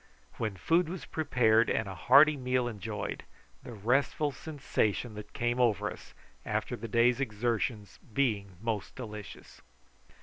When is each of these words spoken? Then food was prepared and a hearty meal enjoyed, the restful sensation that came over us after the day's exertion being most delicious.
Then 0.39 0.55
food 0.55 0.89
was 0.89 1.05
prepared 1.05 1.69
and 1.69 1.87
a 1.87 1.93
hearty 1.93 2.35
meal 2.35 2.67
enjoyed, 2.67 3.21
the 3.61 3.73
restful 3.73 4.31
sensation 4.31 5.13
that 5.13 5.31
came 5.33 5.59
over 5.59 5.91
us 5.91 6.15
after 6.43 6.75
the 6.75 6.87
day's 6.87 7.21
exertion 7.21 7.85
being 8.11 8.55
most 8.63 8.95
delicious. 8.95 9.61